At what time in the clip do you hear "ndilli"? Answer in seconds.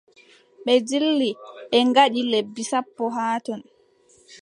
0.81-1.29